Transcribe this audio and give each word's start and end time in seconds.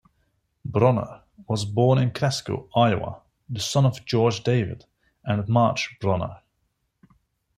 Bronner 0.65 1.21
was 1.47 1.63
born 1.63 1.99
in 1.99 2.09
Cresco, 2.09 2.67
Iowa, 2.75 3.21
the 3.47 3.59
son 3.59 3.85
of 3.85 4.03
George 4.03 4.41
David 4.41 4.85
and 5.23 5.47
Marge 5.47 5.95
Bronner. 6.01 6.41